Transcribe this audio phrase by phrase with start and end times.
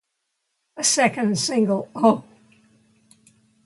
[0.77, 2.23] A second single Oh!